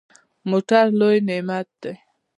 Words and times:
موټر 0.49 0.85
لوی 0.99 1.17
نعمت 1.27 1.67
دی. 1.81 1.93